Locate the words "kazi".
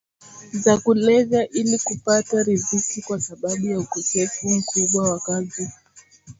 5.19-5.63